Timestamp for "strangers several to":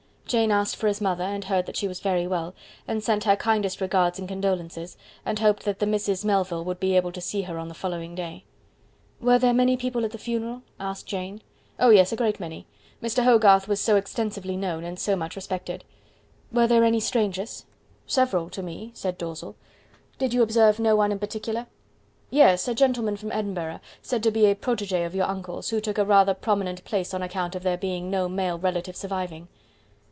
17.01-18.63